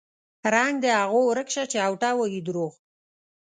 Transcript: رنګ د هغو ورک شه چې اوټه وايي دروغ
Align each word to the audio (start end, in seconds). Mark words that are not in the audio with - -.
رنګ 0.55 0.75
د 0.81 0.85
هغو 0.99 1.19
ورک 1.27 1.47
شه 1.55 1.63
چې 1.71 1.77
اوټه 1.87 2.09
وايي 2.17 2.41
دروغ 2.47 2.73